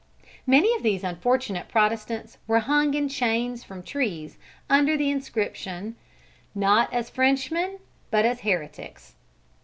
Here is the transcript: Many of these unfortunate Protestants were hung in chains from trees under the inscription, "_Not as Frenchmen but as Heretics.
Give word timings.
Many 0.47 0.73
of 0.75 0.81
these 0.81 1.03
unfortunate 1.03 1.67
Protestants 1.67 2.39
were 2.47 2.57
hung 2.57 2.95
in 2.95 3.07
chains 3.07 3.63
from 3.63 3.83
trees 3.83 4.39
under 4.67 4.97
the 4.97 5.11
inscription, 5.11 5.95
"_Not 6.57 6.91
as 6.91 7.11
Frenchmen 7.11 7.77
but 8.09 8.25
as 8.25 8.39
Heretics. 8.39 9.13